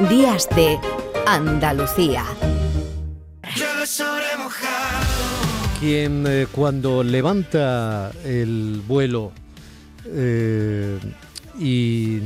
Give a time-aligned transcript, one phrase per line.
[0.00, 0.78] Días de
[1.26, 2.22] Andalucía.
[5.80, 9.32] Quien eh, cuando levanta el vuelo
[10.04, 10.98] eh,
[11.58, 12.20] y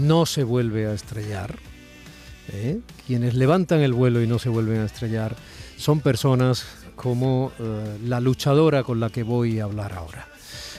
[0.00, 1.54] no se vuelve a estrellar,
[2.52, 2.80] ¿eh?
[3.06, 5.36] quienes levantan el vuelo y no se vuelven a estrellar,
[5.76, 7.52] son personas como
[8.04, 10.26] la luchadora con la que voy a hablar ahora.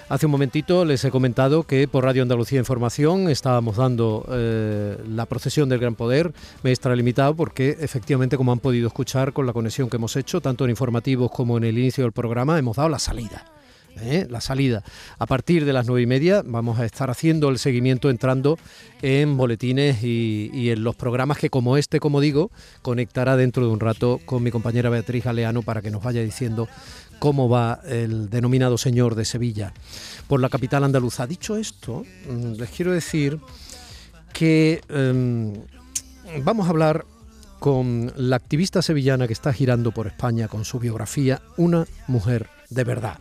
[0.09, 5.25] Hace un momentito les he comentado que por Radio Andalucía Información estábamos dando eh, la
[5.25, 6.31] procesión del Gran Poder.
[6.63, 10.63] Me extralimitado porque efectivamente, como han podido escuchar con la conexión que hemos hecho, tanto
[10.63, 13.56] en informativos como en el inicio del programa, hemos dado la salida.
[14.01, 14.27] ¿Eh?
[14.29, 14.83] la salida.
[15.19, 18.57] A partir de las nueve y media vamos a estar haciendo el seguimiento entrando
[19.01, 22.51] en boletines y, en los programas que como este, como digo,
[22.81, 26.67] conectará dentro de un rato con mi compañera Beatriz Galeano para que nos vaya diciendo
[27.19, 29.73] cómo va el denominado señor de Sevilla
[30.27, 31.27] por la capital andaluza.
[31.27, 33.39] Dicho esto, mm, les quiero decir
[34.33, 35.53] que em,
[36.43, 37.05] vamos a hablar
[37.59, 42.83] con la activista sevillana que está girando por España con su biografía, Una mujer de
[42.83, 43.17] verdad,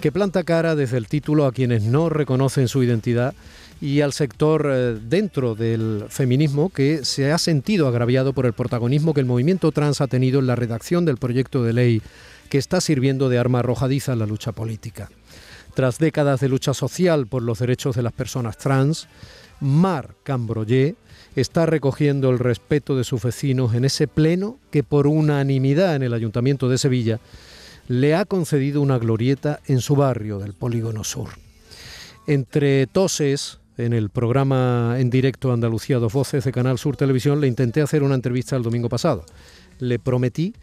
[0.00, 3.34] que planta cara desde el título a quienes no reconocen su identidad
[3.80, 9.14] y al sector eh, dentro del feminismo que se ha sentido agraviado por el protagonismo
[9.14, 12.02] que el movimiento trans ha tenido en la redacción del proyecto de ley
[12.48, 15.10] que está sirviendo de arma arrojadiza en la lucha política.
[15.74, 19.08] Tras décadas de lucha social por los derechos de las personas trans,
[19.60, 20.94] Mar Cambroyé
[21.36, 26.14] está recogiendo el respeto de sus vecinos en ese pleno que por unanimidad en el
[26.14, 27.18] Ayuntamiento de Sevilla
[27.88, 31.30] le ha concedido una glorieta en su barrio del Polígono Sur.
[32.26, 37.48] Entre toses, en el programa en directo Andalucía Dos Voces de Canal Sur Televisión, le
[37.48, 39.24] intenté hacer una entrevista el domingo pasado.
[39.78, 40.54] Le prometí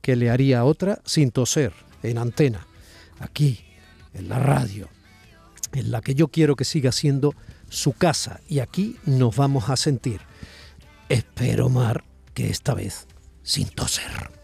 [0.00, 2.66] que le haría otra sin toser, en antena,
[3.20, 3.60] aquí,
[4.12, 4.88] en la radio,
[5.72, 7.34] en la que yo quiero que siga siendo
[7.68, 10.20] su casa y aquí nos vamos a sentir.
[11.08, 13.06] Espero, Mar, que esta vez
[13.42, 14.43] sin toser.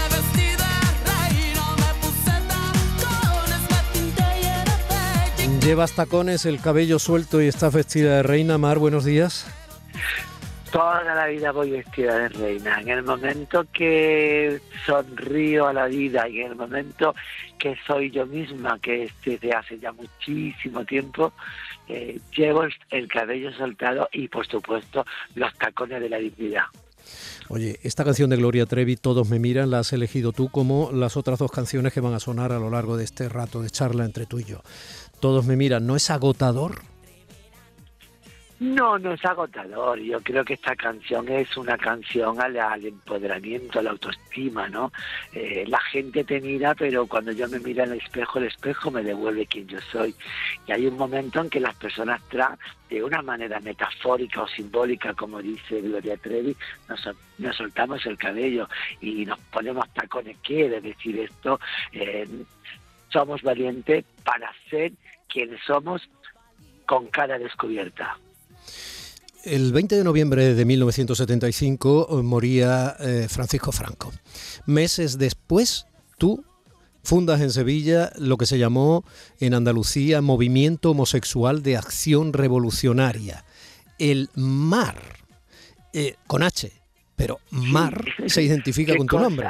[5.63, 8.57] Llevas tacones, el cabello suelto y estás vestida de reina.
[8.57, 9.45] Mar, buenos días.
[10.71, 12.81] Toda la vida voy vestida de reina.
[12.81, 17.13] En el momento que sonrío a la vida y en el momento
[17.59, 21.31] que soy yo misma, que es desde hace ya muchísimo tiempo,
[21.87, 25.05] eh, llevo el, el cabello soltado y por supuesto
[25.35, 26.63] los tacones de la dignidad.
[27.49, 31.17] Oye, esta canción de Gloria Trevi, Todos me miran, la has elegido tú como las
[31.17, 34.05] otras dos canciones que van a sonar a lo largo de este rato de charla
[34.05, 34.61] entre tú y yo.
[35.21, 36.81] Todos me miran, ¿no es agotador?
[38.59, 39.99] No, no es agotador.
[39.99, 44.91] Yo creo que esta canción es una canción al, al empoderamiento, a la autoestima, ¿no?
[45.33, 48.89] Eh, la gente te mira, pero cuando yo me miro en el espejo, el espejo
[48.89, 50.15] me devuelve quien yo soy.
[50.67, 55.13] Y hay un momento en que las personas trans, de una manera metafórica o simbólica,
[55.13, 56.55] como dice Gloria Trevi,
[56.89, 58.67] nos, nos soltamos el cabello
[59.01, 60.37] y nos ponemos tacones.
[60.43, 61.59] Quiere decir esto,
[61.93, 62.27] eh,
[63.11, 64.91] somos valientes para ser
[65.31, 66.01] quienes somos
[66.85, 68.17] con cara descubierta.
[69.43, 74.11] El 20 de noviembre de 1975 moría eh, Francisco Franco.
[74.67, 75.87] Meses después,
[76.17, 76.43] tú
[77.03, 79.03] fundas en Sevilla lo que se llamó
[79.39, 83.43] en Andalucía Movimiento Homosexual de Acción Revolucionaria.
[83.97, 85.01] El MAR,
[85.93, 86.71] eh, con H,
[87.21, 88.29] pero Mar Sí.
[88.29, 89.29] se identifica ¿Qué con tu cosa?
[89.29, 89.47] nombre.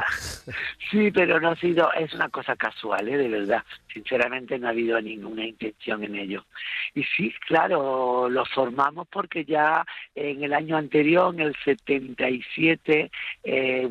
[0.89, 3.17] Sí, pero no ha sido, es una cosa casual, ¿eh?
[3.17, 3.63] de verdad.
[3.93, 6.45] Sinceramente no ha habido ninguna intención en ello.
[6.93, 13.09] Y sí, claro, lo formamos porque ya en el año anterior, en el 77,
[13.43, 13.89] eh,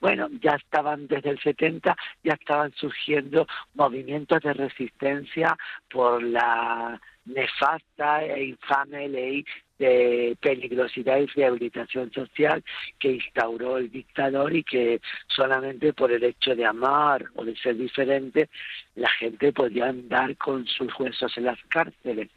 [0.00, 5.56] bueno, ya estaban desde el 70, ya estaban surgiendo movimientos de resistencia
[5.90, 9.44] por la nefasta e infame ley
[9.82, 12.62] de peligrosidad y rehabilitación social
[12.98, 17.76] que instauró el dictador y que solamente por el hecho de amar o de ser
[17.76, 18.48] diferente
[18.94, 22.28] la gente podía andar con sus huesos en las cárceles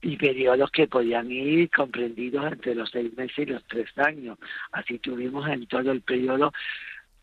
[0.00, 4.38] y periodos que podían ir comprendidos entre los seis meses y los tres años.
[4.72, 6.52] Así tuvimos en todo el periodo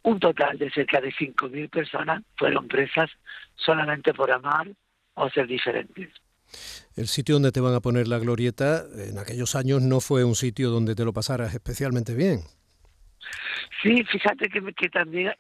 [0.03, 3.09] un total de cerca de 5.000 personas fueron presas
[3.55, 4.67] solamente por amar
[5.15, 6.09] o ser diferentes.
[6.95, 10.35] El sitio donde te van a poner la glorieta en aquellos años no fue un
[10.35, 12.41] sitio donde te lo pasaras especialmente bien.
[13.81, 15.31] Sí, fíjate que, también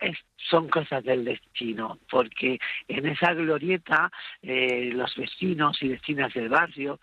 [0.49, 4.11] son cosas del destino, porque en esa glorieta
[4.41, 6.99] eh, los vecinos y vecinas del barrio,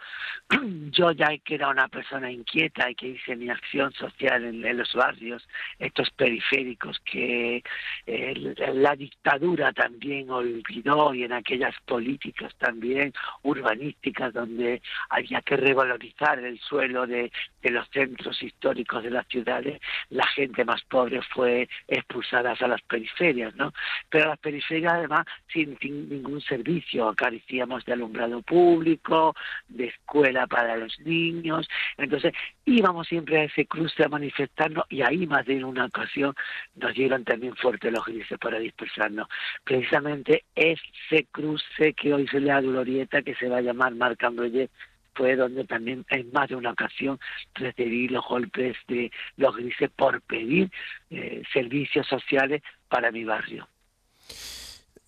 [0.90, 4.92] yo ya que era una persona inquieta y que hice mi acción social en, los
[4.94, 5.46] barrios,
[5.78, 7.62] estos periféricos que
[8.06, 13.12] eh, la dictadura también olvidó y en aquellas políticas también
[13.42, 14.80] urbanísticas donde
[15.10, 17.30] había que revalorizar el suelo de,
[17.62, 19.80] de los centros históricos de las ciudades,
[20.10, 23.72] la gente más pobre fue expulsada a las periferias, ¿no?
[24.08, 29.34] Pero las periferias además sin, ningún servicio, carecíamos de alumbrado público,
[29.68, 32.32] de escuela para los niños, entonces
[32.64, 36.34] íbamos siempre a ese cruce a manifestarnos y ahí más de una ocasión
[36.74, 39.28] nos dieron también fuerte los grises para dispersarnos.
[39.64, 44.22] Precisamente ese cruce que hoy se le da glorieta, que se va a llamar Marc
[44.24, 44.68] Ambroyer,
[45.14, 47.18] fue donde también en más de una ocasión
[47.54, 50.70] recibí los golpes de los grises por pedir
[51.10, 53.68] eh, servicios sociales para mi barrio.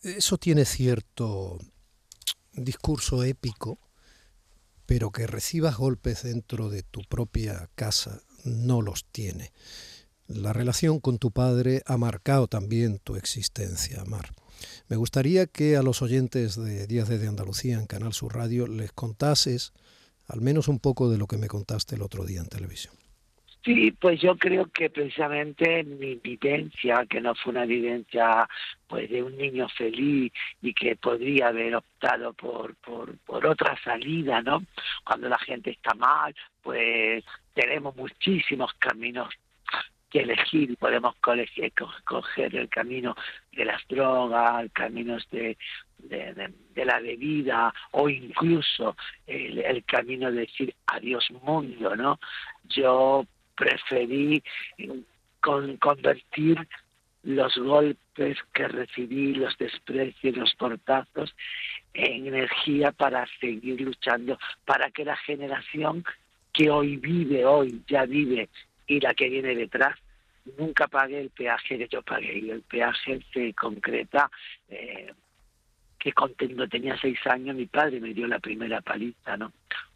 [0.02, 1.58] Eso tiene cierto
[2.52, 3.78] discurso épico,
[4.86, 9.52] pero que recibas golpes dentro de tu propia casa no los tiene.
[10.26, 14.30] La relación con tu padre ha marcado también tu existencia, Mar.
[14.88, 18.92] Me gustaría que a los oyentes de Días de Andalucía en Canal Sur Radio les
[18.92, 19.72] contases
[20.28, 22.94] al menos un poco de lo que me contaste el otro día en televisión.
[23.64, 28.46] Sí, pues yo creo que precisamente mi vivencia, que no fue una vivencia
[28.86, 30.30] pues de un niño feliz
[30.60, 34.62] y que podría haber optado por, por, por otra salida, ¿no?
[35.02, 37.24] Cuando la gente está mal, pues
[37.54, 39.32] tenemos muchísimos caminos
[40.14, 43.16] que elegir y podemos coger el camino
[43.50, 45.58] de las drogas, caminos de,
[45.98, 48.96] de, la bebida o incluso
[49.26, 52.20] el, camino de decir adiós mundo, ¿no?
[52.68, 53.26] Yo
[53.56, 54.40] preferí
[55.40, 56.60] con, convertir
[57.24, 61.34] los golpes que recibí, los desprecios, los portazos,
[61.92, 66.04] en energía para seguir luchando, para que la generación
[66.52, 68.48] que hoy vive, hoy ya vive,
[68.86, 69.98] y la que viene detrás,
[70.58, 74.30] nunca pague el peaje que yo pagué y el peaje se concreta
[74.68, 75.12] eh,
[75.98, 79.52] que cuando tenía seis años mi padre me dio la primera paliza, ¿no?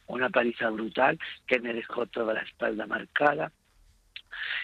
[0.06, 3.52] Una paliza brutal que me dejó toda la espalda marcada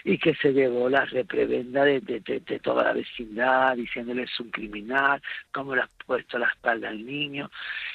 [0.05, 4.51] y que se llevó la reprebenda de, de, de, toda la vecindad, diciéndole es un
[4.51, 5.21] criminal,
[5.53, 7.51] cómo le has puesto la espalda al niño.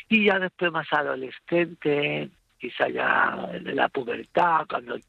[0.10, 5.00] Y ya después más adolescente, quizá ya de la pubertad, cuando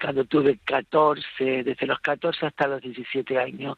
[0.00, 3.76] cuando tuve 14, desde los 14 hasta los 17 años,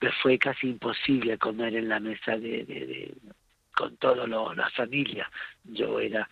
[0.00, 3.14] me fue casi imposible comer en la mesa de, de,
[3.74, 5.30] con toda la familia.
[5.64, 6.28] Yo era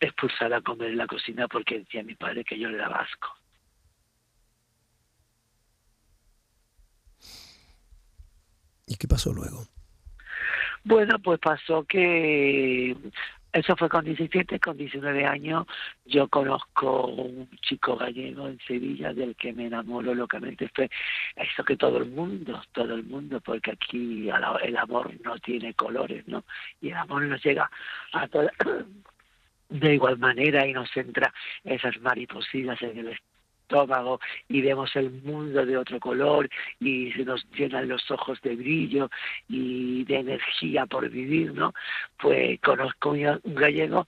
[0.00, 3.34] expulsada a comer en la cocina porque decía mi padre que yo era vasco.
[8.86, 9.66] ¿Y qué pasó luego?
[10.84, 12.96] Bueno, pues pasó que
[13.52, 15.66] eso fue con 17, con 19 años
[16.04, 20.70] yo conozco un chico gallego en Sevilla del que me enamoro locamente.
[20.74, 20.90] Fue
[21.36, 26.26] eso que todo el mundo, todo el mundo, porque aquí el amor no tiene colores,
[26.28, 26.44] ¿no?
[26.80, 27.70] Y el amor nos llega
[28.12, 28.52] a toda,
[29.68, 31.32] de igual manera y nos entra
[31.64, 33.18] esas maripositas en el
[33.68, 36.48] estómago y vemos el mundo de otro color
[36.80, 39.10] y se nos llenan los ojos de brillo
[39.48, 41.74] y de energía por vivir, ¿no?
[42.18, 44.06] Pues conozco un gallego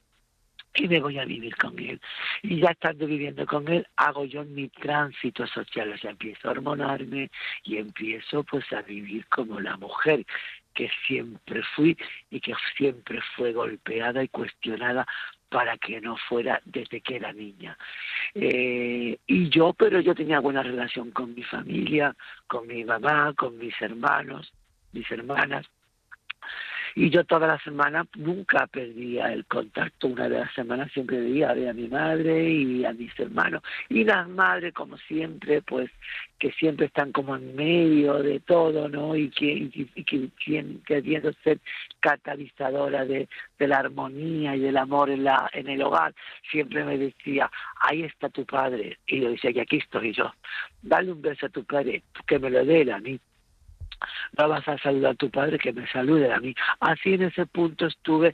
[0.75, 2.01] y me voy a vivir con él.
[2.43, 6.53] Y ya estando viviendo con él, hago yo mi tránsito social, o sea, empiezo a
[6.53, 7.31] hormonarme
[7.65, 10.25] y empiezo pues a vivir como la mujer
[10.73, 11.97] que siempre fui
[12.31, 15.07] y que siempre fue golpeada y cuestionada
[15.51, 17.77] para que no fuera desde que era niña.
[18.35, 22.15] Eh, y yo, pero yo tenía buena relación con mi familia,
[22.47, 24.53] con mi mamá, con mis hermanos,
[24.93, 25.67] mis hermanas,
[26.95, 31.51] y yo toda la semana nunca perdía el contacto, una de las semanas siempre veía
[31.51, 35.91] a ver a mi madre y a mis hermanos, y las madres como siempre, pues
[36.39, 39.15] que siempre están como en medio de todo, ¿no?
[39.15, 40.29] Y que, y, que,
[40.87, 41.59] queriendo ser
[42.01, 43.29] catalizadora de,
[43.59, 46.15] de la armonía y del amor en, la, en el hogar,
[46.51, 47.51] siempre me decía,
[47.83, 50.33] ahí está tu padre, y yo decía, y aquí estoy yo,
[50.83, 53.21] dale un beso a tu padre, que me lo dé a mí
[54.39, 56.55] no vas a saludar a tu padre que me salude a mí.
[56.81, 58.33] Así en ese punto estuve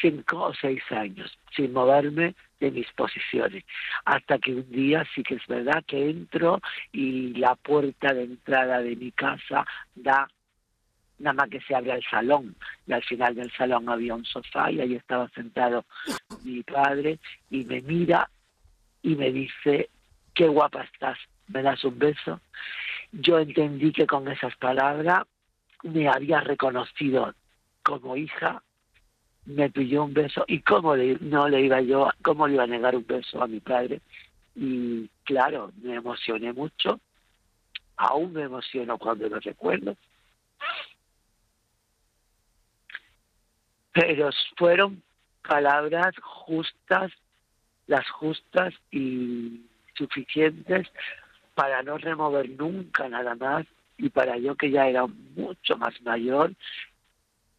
[0.00, 3.64] cinco o seis años sin moverme de mis posiciones,
[4.04, 6.60] hasta que un día sí que es verdad que entro
[6.92, 10.28] y la puerta de entrada de mi casa da
[11.18, 12.54] nada más que se abre el salón
[12.86, 15.84] y al final del salón había un sofá y ahí estaba sentado
[16.42, 17.18] mi padre
[17.50, 18.28] y me mira
[19.02, 19.90] y me dice
[20.34, 22.40] qué guapa estás ¿me das un beso?
[23.12, 25.24] Yo entendí que con esas palabras
[25.82, 27.34] me había reconocido
[27.82, 28.62] como hija,
[29.44, 32.68] me pidió un beso y cómo le, no le iba yo, cómo le iba a
[32.68, 34.00] negar un beso a mi padre.
[34.54, 37.00] Y claro, me emocioné mucho,
[37.96, 39.96] aún me emociono cuando lo recuerdo.
[43.92, 45.02] Pero fueron
[45.46, 47.12] palabras justas,
[47.86, 50.88] las justas y suficientes
[51.54, 53.66] para no remover nunca nada más
[53.98, 56.54] y para yo que ya era mucho más mayor,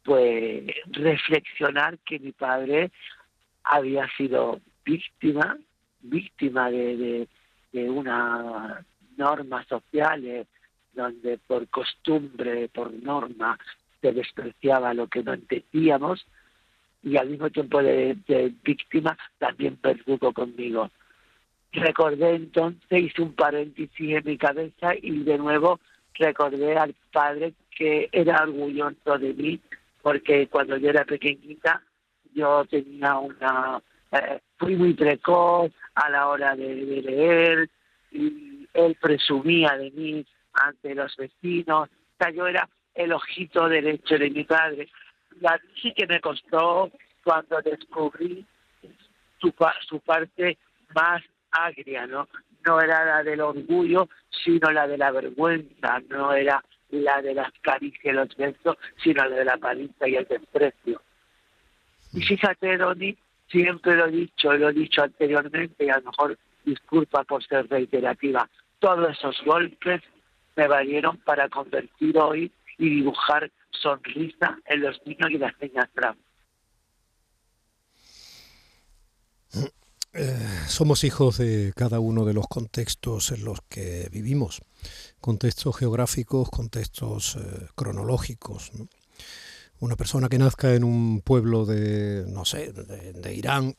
[0.03, 2.91] pues reflexionar que mi padre
[3.63, 5.57] había sido víctima,
[6.01, 7.27] víctima de,
[7.71, 8.85] de, una
[9.15, 10.47] normas sociales
[10.93, 13.57] donde por costumbre, por norma,
[14.01, 16.25] se despreciaba lo que no entendíamos
[17.01, 20.89] y al mismo tiempo de, de víctima también perdugo conmigo
[21.73, 25.79] recordé entonces, hice un paréntesis en mi cabeza y de nuevo
[26.15, 29.59] recordé al padre que era orgulloso de mí,
[30.01, 31.81] porque cuando yo era pequeñita
[32.33, 37.69] yo tenía una, eh, fui muy precoz a la hora de, leer
[38.11, 44.17] y él presumía de mí ante los vecinos, o sea, yo era el ojito derecho
[44.17, 44.87] de mi padre.
[45.41, 46.91] La sí que me costó
[47.23, 48.45] cuando descubrí
[49.39, 49.53] su,
[49.87, 50.57] su parte
[50.93, 52.27] más agria, ¿no?
[52.65, 54.09] No era la del orgullo,
[54.43, 59.27] sino la de la vergüenza, no era la de las caricias y los besos, sino
[59.27, 61.01] la de la paliza y el desprecio.
[62.13, 63.17] Y fíjate, Doni,
[63.47, 67.67] siempre lo he dicho, lo he dicho anteriormente, y a lo mejor disculpa por ser
[67.67, 70.01] reiterativa, todos esos golpes
[70.55, 76.17] me valieron para convertir hoy y dibujar sonrisa en los niños y las niñas trans.
[80.15, 84.61] Eh, somos hijos de cada uno de los contextos en los que vivimos,
[85.19, 88.71] contextos geográficos, contextos eh, cronológicos.
[89.79, 93.75] Una persona que nazca en un pueblo de, no sé, de, Irán,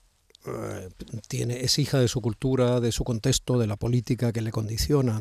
[0.46, 0.88] eh,
[1.28, 5.20] tiene, es hija de su cultura, de su contexto, de la política que le condiciona.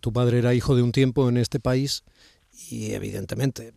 [0.00, 2.04] tu padre era hijo de un tiempo en este país
[2.70, 3.74] y evidentemente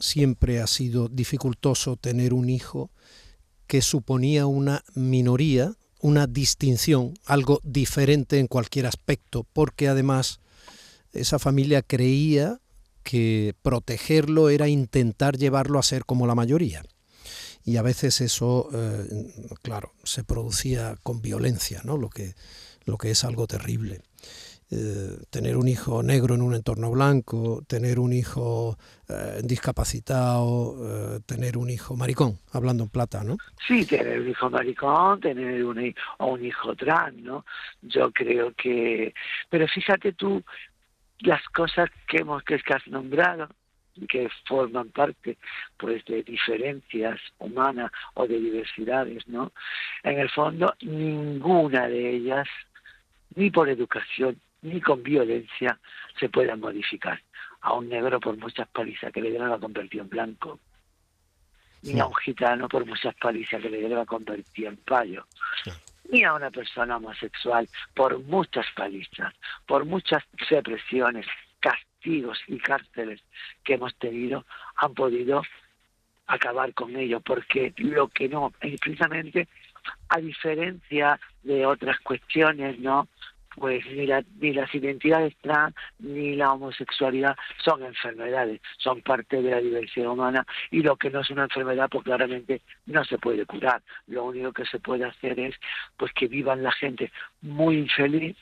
[0.00, 2.90] siempre ha sido dificultoso tener un hijo
[3.70, 10.40] que suponía una minoría, una distinción, algo diferente en cualquier aspecto, porque además
[11.12, 12.58] esa familia creía
[13.04, 16.82] que protegerlo era intentar llevarlo a ser como la mayoría.
[17.64, 21.96] Y a veces eso, eh, claro, se producía con violencia, ¿no?
[21.96, 22.34] lo, que,
[22.86, 24.00] lo que es algo terrible.
[24.72, 31.20] Eh, tener un hijo negro en un entorno blanco, tener un hijo eh, discapacitado, eh,
[31.26, 33.36] tener un hijo maricón, hablando en plata, ¿no?
[33.66, 37.44] Sí, tener un hijo maricón, tener un, o un hijo trans, ¿no?
[37.82, 39.12] Yo creo que...
[39.48, 40.40] Pero fíjate tú
[41.18, 43.48] las cosas que, hemos, que has nombrado,
[44.08, 45.36] que forman parte
[45.76, 49.50] pues de diferencias humanas o de diversidades, ¿no?
[50.04, 52.46] En el fondo, ninguna de ellas,
[53.34, 55.78] ni por educación, ni con violencia
[56.18, 57.20] se pueda modificar.
[57.62, 60.58] A un negro por muchas palizas que le dieron a convertir en blanco,
[61.82, 65.26] ni a un gitano por muchas palizas que le dieron a convertir en payo,
[66.10, 69.34] ni a una persona homosexual por muchas palizas,
[69.66, 71.26] por muchas represiones,
[71.60, 73.22] castigos y cárceles
[73.62, 75.42] que hemos tenido, han podido
[76.26, 79.48] acabar con ello, porque lo que no, precisamente
[80.08, 83.08] a diferencia de otras cuestiones, ¿no?
[83.60, 84.08] Pues ni,
[84.40, 90.46] ni las identidades trans ni la homosexualidad son enfermedades, son parte de la diversidad humana
[90.70, 93.82] y lo que no es una enfermedad pues claramente no se puede curar.
[94.06, 95.54] Lo único que se puede hacer es
[95.98, 97.12] pues que vivan la gente
[97.42, 98.36] muy infeliz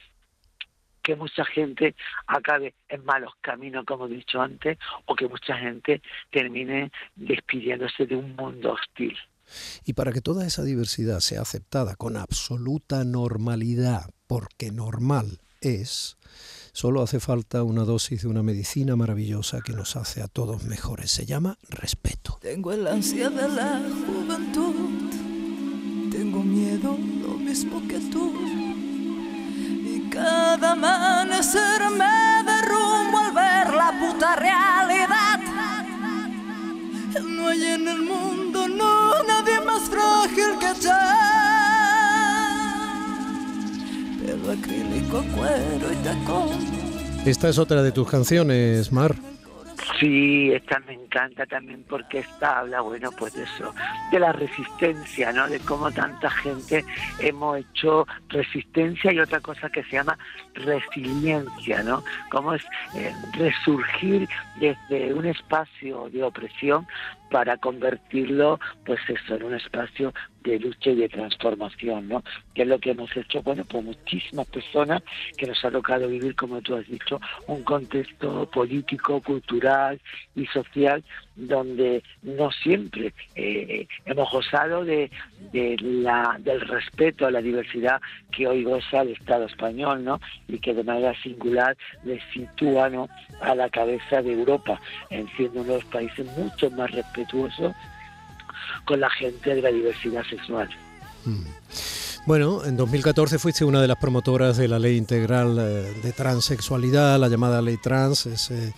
[1.03, 1.97] que mucha gente
[2.27, 8.15] acabe en malos caminos, como he dicho antes, o que mucha gente termine despidiéndose de
[8.15, 9.17] un mundo hostil.
[9.87, 16.19] Y para que toda esa diversidad sea aceptada con absoluta normalidad, porque normal es,
[16.73, 21.11] solo hace falta una dosis de una medicina maravillosa que nos hace a todos mejores.
[21.11, 22.39] Se llama respeto.
[22.41, 25.11] Tengo el ansia de la juventud,
[26.13, 28.35] tengo miedo lo mismo que tú.
[29.91, 35.41] Y cada amanecer me derrumbo al ver la puta realidad.
[37.25, 41.18] No hay en el mundo, nadie más frágil que yo.
[44.51, 46.49] Acrílico, cuero y tacón.
[47.25, 49.15] Esta es otra de tus canciones, Mar.
[49.99, 53.75] Sí, esta me encanta también porque esta habla, bueno, pues de eso,
[54.13, 55.49] de la resistencia, ¿no?
[55.49, 56.85] De cómo tanta gente
[57.19, 60.17] hemos hecho resistencia y otra cosa que se llama
[60.55, 62.05] resiliencia, ¿no?
[62.31, 62.63] Cómo es
[62.95, 64.29] eh, resurgir
[64.61, 66.87] desde un espacio de opresión
[67.31, 72.23] para convertirlo, pues eso, en un espacio de lucha y de transformación, ¿no?
[72.55, 75.03] Que es lo que hemos hecho, bueno, por muchísimas personas
[75.37, 79.88] que nos ha tocado vivir, como tú has dicho, un contexto político, cultural
[80.35, 81.03] y social
[81.37, 85.11] donde no siempre eh, hemos gozado de,
[85.53, 88.01] la, del respeto a la diversidad
[88.33, 90.21] que hoy goza el Estado español, ¿no?
[90.49, 92.91] Y que de manera singular le sitúa
[93.41, 94.81] a la cabeza de Europa,
[95.11, 97.75] en siendo uno de los países mucho más respetuosos
[98.85, 100.69] con la gente de la diversidad sexual.
[101.25, 101.45] Mm.
[102.27, 107.19] Bueno, en 2014 fuiste una de las promotoras de la ley integral eh, de transexualidad,
[107.19, 108.75] la llamada ley trans, ese,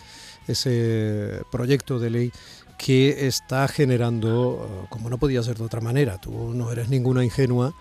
[0.51, 2.33] ese proyecto de ley
[2.79, 7.25] que está generando, eh, como no podía ser de otra manera, tú no eres ninguna
[7.25, 7.75] ingenua,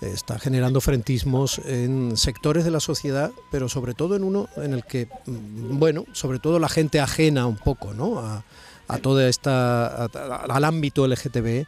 [0.00, 4.84] está generando frentismos en sectores de la sociedad, pero sobre todo en uno en el
[4.84, 8.18] que, mm, bueno, sobre todo la gente ajena un poco, ¿no?
[8.18, 8.44] A,
[8.88, 11.66] a toda esta al ámbito LGTB eh,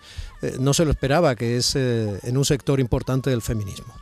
[0.61, 3.95] no se lo esperaba que es eh, en un sector importante del feminismo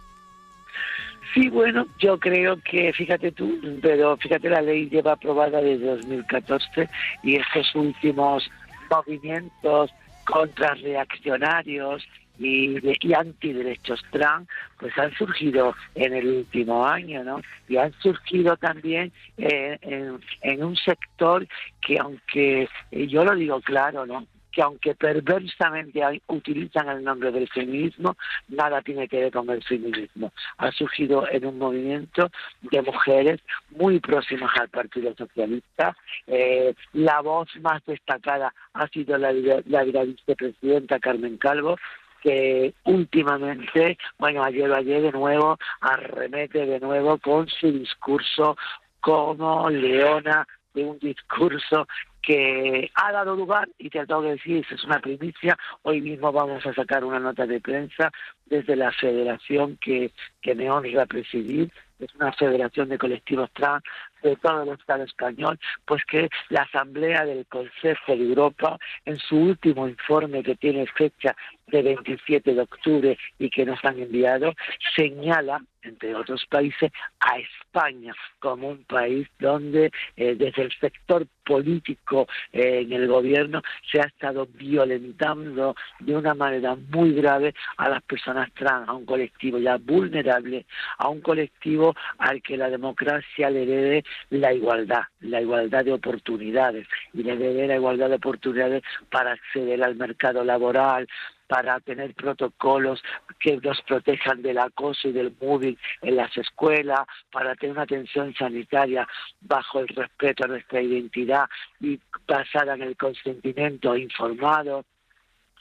[1.34, 6.88] sí bueno yo creo que fíjate tú pero fíjate la ley lleva aprobada desde 2014
[7.22, 8.48] y estos últimos
[8.90, 9.90] movimientos
[10.24, 12.02] contrarreaccionarios
[12.38, 14.48] y, y antiderechos trans
[14.78, 17.40] pues han surgido en el último año, ¿no?
[17.68, 21.46] Y han surgido también eh, en, en, un sector
[21.80, 24.26] que aunque, eh, yo lo digo claro, ¿no?
[24.54, 28.16] Que aunque perversamente utilizan el nombre del feminismo,
[28.48, 30.32] nada tiene que ver con el feminismo.
[30.58, 32.30] Ha surgido en un movimiento
[32.62, 35.96] de mujeres muy próximas al Partido Socialista.
[36.26, 41.78] Eh, la voz más destacada ha sido la, la la vicepresidenta Carmen Calvo,
[42.22, 48.56] que últimamente, bueno, ayer o ayer de nuevo, arremete de nuevo con su discurso
[49.00, 51.86] como leona de un discurso
[52.26, 56.64] que ha dado lugar, y te tengo que decir, es una primicia, hoy mismo vamos
[56.66, 58.10] a sacar una nota de prensa
[58.46, 63.82] desde la federación que, que me honra presidir, es una federación de colectivos trans
[64.22, 69.36] de todo el Estado español, pues que la Asamblea del Consejo de Europa, en su
[69.36, 74.54] último informe que tiene fecha de 27 de octubre y que nos han enviado,
[74.96, 82.26] señala, entre otros países, a España como un país donde eh, desde el sector político
[82.52, 88.02] eh, en el gobierno se ha estado violentando de una manera muy grave a las
[88.02, 90.64] personas trans, a un colectivo ya vulnerable,
[90.98, 96.86] a un colectivo al que la democracia le debe la igualdad, la igualdad de oportunidades
[97.12, 101.06] y le debe la igualdad de oportunidades para acceder al mercado laboral,
[101.46, 103.02] para tener protocolos
[103.38, 108.34] que nos protejan del acoso y del moving en las escuelas, para tener una atención
[108.34, 109.06] sanitaria
[109.40, 111.48] bajo el respeto a nuestra identidad
[111.80, 114.84] y basada en el consentimiento informado.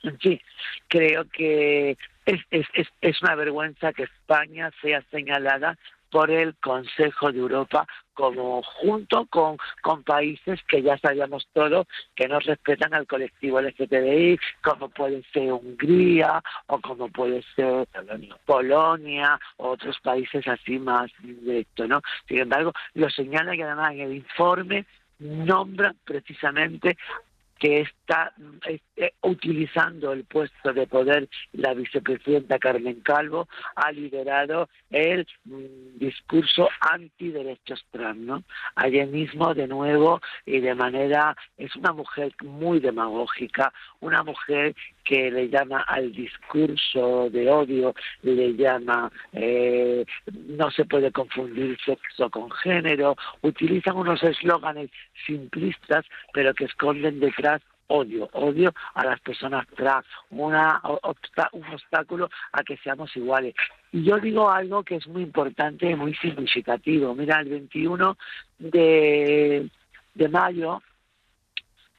[0.04, 0.42] En fin,
[0.88, 5.78] creo que es, es, es una vergüenza que España sea señalada
[6.14, 12.28] por el Consejo de Europa como junto con, con países que ya sabíamos todos que
[12.28, 17.88] no respetan al colectivo LGTBI, como puede ser Hungría o como puede ser
[18.46, 22.04] Polonia o otros países así más directos, ¿no?
[22.28, 24.86] Sin embargo, lo señala que además en el informe
[25.18, 26.96] nombra precisamente
[27.64, 28.34] que está
[28.98, 33.48] eh, utilizando el puesto de poder la vicepresidenta Carmen Calvo
[33.78, 38.44] ha liderado el mm, discurso antiderechos trans, ¿no?
[38.76, 43.72] Ayer mismo de nuevo y de manera es una mujer muy demagógica,
[44.02, 50.06] una mujer que le llama al discurso de odio, le llama eh,
[50.48, 54.90] no se puede confundir sexo con género, utilizan unos eslóganes
[55.26, 60.82] simplistas pero que esconden detrás odio, odio a las personas trans, una,
[61.52, 63.54] un obstáculo a que seamos iguales.
[63.92, 67.14] Y yo digo algo que es muy importante y muy significativo.
[67.14, 68.18] Mira, el 21
[68.58, 69.70] de,
[70.16, 70.82] de mayo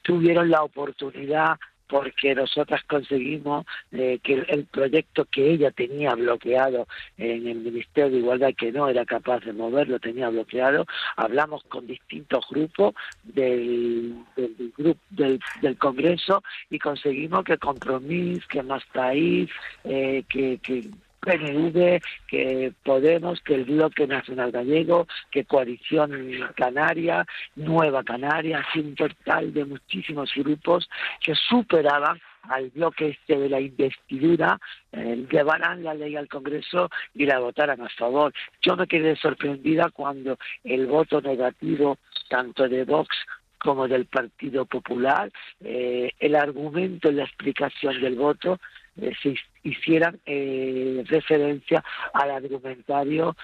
[0.03, 6.87] tuvieron la oportunidad porque nosotras conseguimos eh, que el, proyecto que ella tenía bloqueado
[7.19, 11.87] en el Ministerio de Igualdad, que no era capaz de moverlo, tenía bloqueado, hablamos con
[11.87, 19.51] distintos grupos del, del, grupo, del, del Congreso y conseguimos que Compromís, que Más País,
[19.85, 20.89] eh, que, que
[21.25, 26.11] PNV, que Podemos, que el Bloque Nacional Gallego, que Coalición
[26.57, 30.89] Canaria, Nueva Canaria, así un total de muchísimos grupos
[31.21, 34.59] que superaban al bloque este de la investidura,
[34.93, 38.33] eh, llevarán la ley al Congreso y la votarán a favor.
[38.61, 43.17] Yo me quedé sorprendida cuando el voto negativo tanto de Vox
[43.59, 48.61] como del Partido Popular, eh, el argumento y la explicación del voto
[48.97, 53.37] se hicieran eh, referencia al argumentario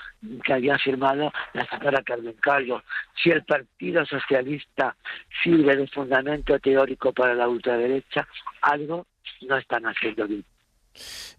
[0.44, 2.82] que había firmado la señora Carmen Carlos.
[3.22, 4.96] Si el Partido Socialista
[5.42, 8.26] sirve de fundamento teórico para la ultraderecha,
[8.62, 9.06] algo
[9.42, 10.44] no están haciendo bien.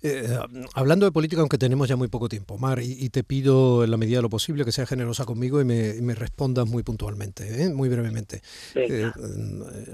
[0.03, 0.37] Eh,
[0.73, 3.97] hablando de política, aunque tenemos ya muy poco tiempo, Mar, y, te pido en la
[3.97, 7.69] medida de lo posible que seas generosa conmigo y me, respondas muy puntualmente, ¿eh?
[7.69, 8.41] muy brevemente.
[8.75, 9.11] Eh,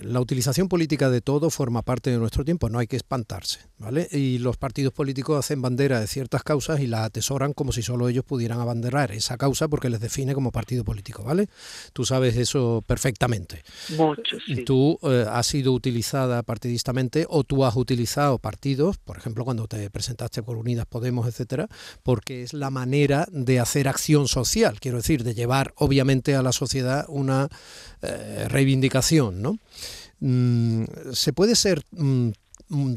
[0.02, 4.08] la utilización política de todo forma parte de nuestro tiempo, no hay que espantarse, ¿vale?
[4.12, 8.08] Y los partidos políticos hacen bandera de ciertas causas y las atesoran como si solo
[8.08, 11.50] ellos pudieran abanderar esa causa porque les define como partido político, ¿vale?
[11.94, 13.64] Tú sabes eso perfectamente.
[13.98, 19.90] Mucho, Tú has sido utilizada partidistamente o tú has utilizado partidos, por ejemplo, cuando te
[19.90, 21.70] presentaste por Unidas Podemos, etcétera,
[22.04, 26.52] porque es la manera de hacer acción social, quiero decir, de llevar obviamente a la
[26.52, 27.48] sociedad una
[28.02, 29.58] eh, reivindicación, ¿no?
[30.20, 30.84] Mm,
[31.14, 32.32] se puede ser mm,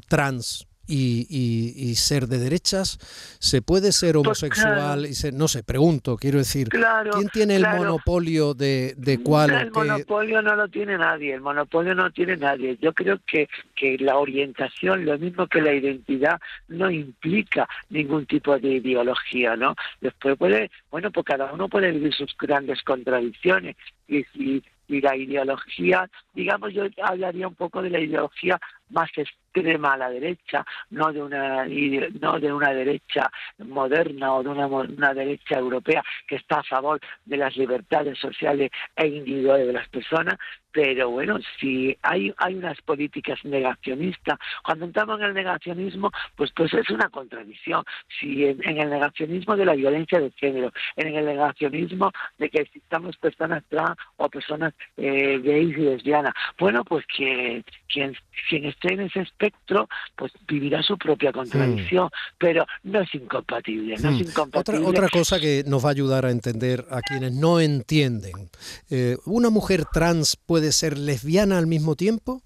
[0.09, 2.99] trans y, ser de derechas?
[3.39, 7.67] ¿Se puede ser pues homosexual y ser, no sé, pregunto, quiero decir, ¿quién tiene el
[7.67, 9.51] monopolio de, de cuál?
[9.51, 12.77] El monopolio no lo tiene nadie, el monopolio no tiene nadie.
[12.81, 18.59] Yo creo que, que la orientación, lo mismo que la identidad, no implica ningún tipo
[18.59, 19.75] de ideología, ¿no?
[20.01, 23.77] Después puede, bueno, pues cada uno puede vivir sus grandes contradicciones
[24.09, 29.95] y, y, y la ideología, digamos, yo hablaría un poco de la ideología más extrema
[29.95, 31.67] a la derecha, no de una
[32.21, 37.01] no de una derecha moderna o de una, una, derecha europea que está a favor
[37.25, 40.37] de las libertades sociales e individuales de las personas,
[40.73, 46.73] pero bueno, si hay hay unas políticas negacionistas, cuando entramos en el negacionismo, pues pues
[46.75, 47.85] es una contradicción.
[48.19, 53.17] Si en, el negacionismo de la violencia de género, en el negacionismo de que existamos
[53.17, 58.17] personas trans o personas eh, gays y lesbianas, bueno, pues que quien,
[58.49, 64.11] quien esté en ese espectro, pues vivirá su propia contradicción, pero no es incompatible, no
[64.11, 64.81] es incompatible.
[64.81, 68.51] Otra, otra cosa que nos va a ayudar a entender a quienes no entienden,
[68.91, 72.43] eh, ¿una mujer trans puede ser lesbiana al mismo tiempo?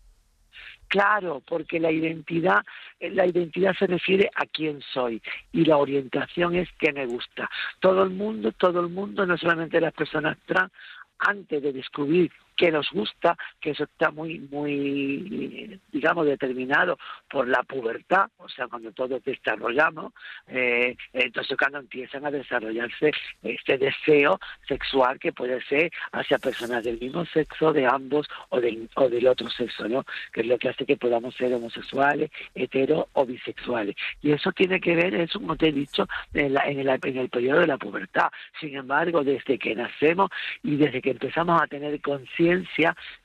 [0.88, 2.62] Claro, porque la identidad,
[3.00, 5.20] eh, la identidad se refiere a quién soy
[5.52, 7.50] y la orientación es que me gusta.
[7.80, 10.70] Todo el mundo, todo el mundo, no solamente las personas trans,
[11.18, 17.62] antes de descubrir que nos gusta, que eso está muy, muy, digamos, determinado por la
[17.62, 20.12] pubertad, o sea, cuando todos desarrollamos,
[20.48, 23.12] eh, entonces cuando empiezan a desarrollarse
[23.42, 24.38] este deseo
[24.68, 29.26] sexual que puede ser hacia personas del mismo sexo, de ambos o del, o del
[29.26, 30.04] otro sexo, ¿no?
[30.32, 33.96] Que es lo que hace que podamos ser homosexuales, hetero o bisexuales.
[34.22, 37.28] Y eso tiene que ver, eso como te he dicho, en, en, el, en el
[37.28, 38.30] periodo de la pubertad.
[38.60, 40.30] Sin embargo, desde que nacemos
[40.62, 42.43] y desde que empezamos a tener conciencia,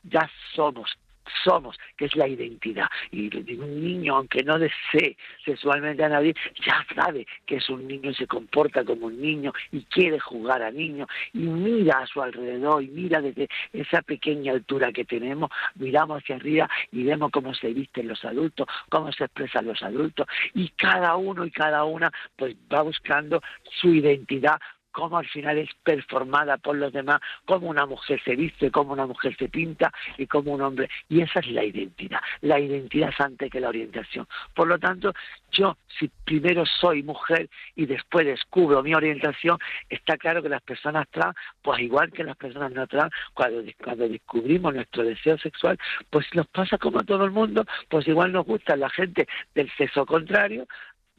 [0.04, 0.98] ya somos
[1.44, 2.88] somos, que es la identidad.
[3.12, 6.34] Y un niño, aunque no desee sexualmente a nadie,
[6.66, 10.62] ya sabe que es un niño y se comporta como un niño y quiere jugar
[10.64, 15.50] a niño y mira a su alrededor y mira desde esa pequeña altura que tenemos,
[15.76, 20.28] miramos hacia arriba y vemos cómo se visten los adultos, cómo se expresan los adultos
[20.54, 24.60] y cada uno y cada una pues va buscando su identidad
[24.92, 29.06] cómo al final es performada por los demás, cómo una mujer se viste, cómo una
[29.06, 30.90] mujer se pinta y cómo un hombre.
[31.08, 32.20] Y esa es la identidad.
[32.42, 34.28] La identidad es antes que la orientación.
[34.54, 35.14] Por lo tanto,
[35.52, 39.58] yo, si primero soy mujer y después descubro mi orientación,
[39.90, 44.08] está claro que las personas trans, pues igual que las personas no trans, cuando, cuando
[44.08, 45.78] descubrimos nuestro deseo sexual,
[46.10, 49.72] pues nos pasa como a todo el mundo, pues igual nos gusta la gente del
[49.78, 50.68] sexo contrario,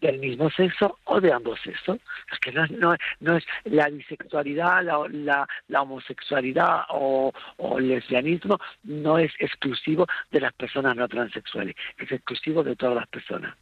[0.01, 1.99] del mismo sexo o de ambos sexos.
[2.33, 7.89] Es que no, no, no es la bisexualidad, la, la, la homosexualidad o, o, el
[7.89, 13.55] lesbianismo no es exclusivo de las personas no transexuales, es exclusivo de todas las personas.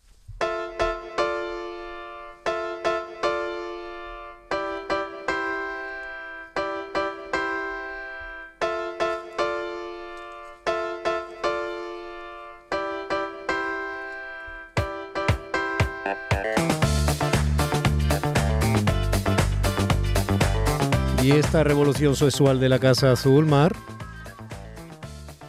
[21.48, 23.74] Esta revolución sexual de la Casa Azul, Mar?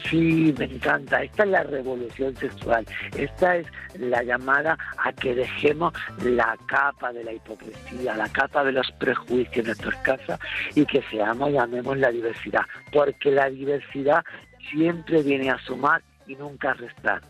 [0.09, 1.21] Sí, me encanta.
[1.21, 2.85] Esta es la revolución sexual.
[3.17, 5.91] Esta es la llamada a que dejemos
[6.23, 10.39] la capa de la hipocresía, la capa de los prejuicios en nuestras casas
[10.73, 12.61] y que seamos y amemos la diversidad.
[12.93, 14.23] Porque la diversidad
[14.71, 17.21] siempre viene a sumar y nunca a restar.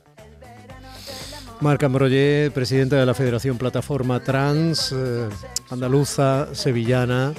[1.60, 5.28] Marca Ambroyer, presidenta de la Federación Plataforma Trans, eh,
[5.72, 7.34] andaluza, sevillana,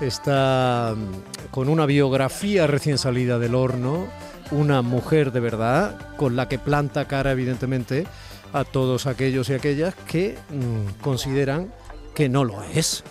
[0.00, 4.06] está mm, con una biografía recién salida del horno,
[4.50, 8.06] una mujer de verdad, con la que planta cara evidentemente
[8.52, 11.72] a todos aquellos y aquellas que mm, consideran
[12.14, 13.04] que no lo es.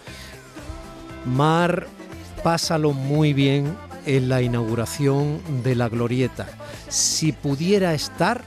[1.25, 1.87] Mar,
[2.43, 6.47] pásalo muy bien en la inauguración de la glorieta.
[6.89, 8.43] Si pudiera estar,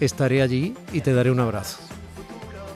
[0.00, 1.91] estaré allí y te daré un abrazo.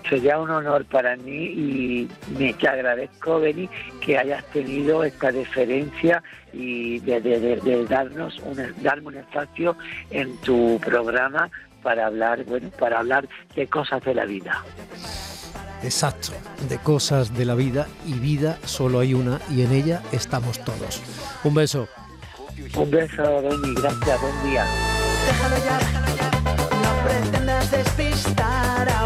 [0.09, 3.69] Sería un honor para mí y me te agradezco, Beni,
[4.01, 9.77] que hayas tenido esta deferencia y de, darnos un, darme un espacio
[10.11, 11.51] en tu programa
[11.83, 14.65] para hablar, bueno, para hablar de cosas de la vida.
[15.83, 16.29] Exacto,
[16.69, 21.03] de cosas de la vida y vida solo hay una y en ella estamos todos.
[21.43, 21.89] Un beso.
[22.77, 24.67] Un beso, Beni, gracias, buen día.
[25.27, 25.79] Déjalo ya,
[26.83, 28.36] no pretendas despistar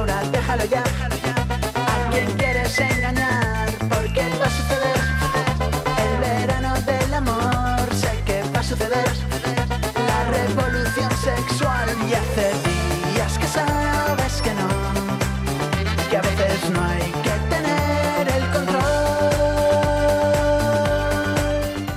[0.01, 0.83] ahora, déjalo ya.
[1.75, 5.01] A quien quieres engañar, porque va a suceder.
[6.05, 9.13] El verano del amor, sé que va a suceder.
[10.11, 12.50] La revolución sexual y hace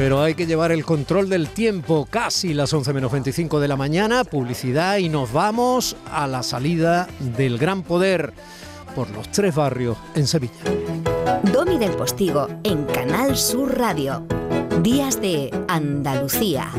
[0.03, 3.77] Pero hay que llevar el control del tiempo, casi las 11 menos 25 de la
[3.77, 8.33] mañana, publicidad y nos vamos a la salida del Gran Poder
[8.97, 10.51] por los tres barrios en Sevilla.
[11.53, 14.27] Domi del Postigo en Canal Sur Radio.
[14.81, 16.69] Días de Andalucía.